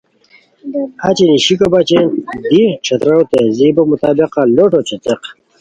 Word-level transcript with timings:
اچی 1.07 1.23
نیشیکو 1.29 1.67
بچین 1.73 2.05
دی 2.49 2.63
ݯھترارو 2.85 3.21
تہذیبو 3.31 3.83
مطابقہ 3.91 4.41
لوٹ 4.55 4.71
اوچے 4.77 4.97
څیق 5.03 5.21